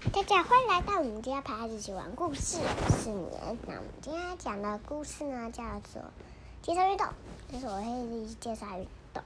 [0.00, 2.58] 大家欢迎来到我们今天陪孩子一起玩故事
[2.88, 3.58] 四年。
[3.66, 6.00] 那我们今天讲的故事呢，叫做
[6.62, 7.08] 介绍运动，
[7.52, 9.20] 就是我会介绍运动。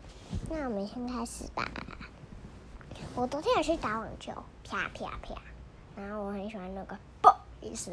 [0.49, 1.71] 那我们先开始吧。
[3.15, 4.33] 我昨天有去打网球，
[4.65, 5.35] 啪啪啪，
[5.95, 7.93] 然后我很喜欢那个啵一声，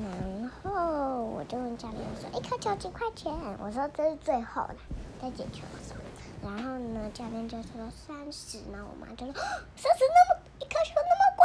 [0.00, 3.30] 然后我就问教练说：“一颗球几块钱？”
[3.60, 4.76] 我说：“这是最后了，
[5.20, 6.00] 在捡球的时候。”
[6.42, 9.34] 然后呢，教练就说三十，然后我妈就说
[9.76, 11.44] ：“三 十那么一颗球那么贵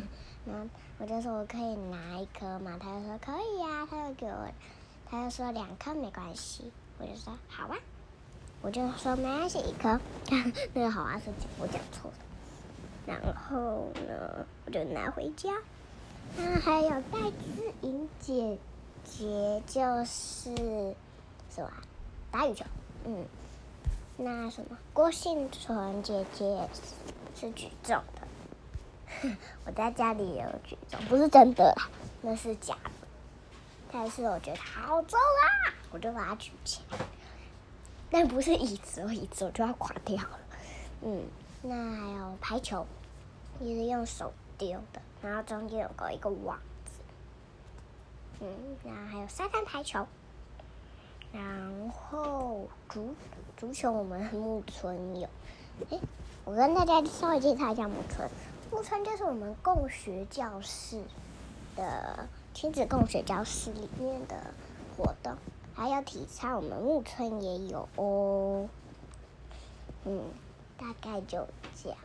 [0.00, 0.08] 呀、
[0.48, 0.66] 然后
[0.98, 4.48] 我就说我可以拿一颗嘛，他就说可以呀、他就给我，
[5.06, 7.76] 他就说两颗没关系，我就说好啊，
[8.62, 10.00] 我就说没关系一颗，
[10.74, 12.16] 那个好啊是我讲错了，
[13.06, 15.50] 然后呢我就拿回家，
[16.36, 18.58] 那还有戴资颖姐
[19.04, 20.54] 姐就是
[21.50, 21.70] 什么
[22.30, 22.64] 打羽球，
[23.04, 23.24] 嗯。
[24.20, 26.68] 那什么，郭幸存姐姐
[27.36, 28.26] 是举重的，
[29.64, 31.88] 我在家里也有举重，不是真的啦，
[32.22, 32.90] 那是假的。
[33.90, 36.98] 但是我觉得好重啊，我就把它举起来。
[38.10, 40.38] 但不是椅子哦，椅子我就要垮掉了。
[41.02, 41.24] 嗯，
[41.62, 42.86] 那还有排球，
[43.60, 46.92] 也是用手丢的，然后中间有个一个网子。
[48.40, 48.48] 嗯，
[48.84, 50.06] 然后还有沙滩排球。
[51.30, 53.14] 然后足
[53.54, 55.28] 足球我们木村有，
[55.90, 56.00] 诶，
[56.46, 58.26] 我跟大家稍微介绍一下木村。
[58.70, 61.02] 木村就是我们共学教室
[61.76, 64.36] 的亲子共学教室里面的
[64.96, 65.34] 活动，
[65.74, 68.68] 还有体操，我们木村也有哦。
[70.04, 70.22] 嗯，
[70.76, 71.46] 大概就
[71.82, 71.98] 这样。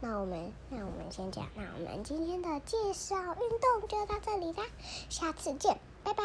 [0.00, 4.64] 那我们那我们先讲，那我们今天的介绍运动就到这里啦，
[5.08, 6.22] 下次见，拜拜。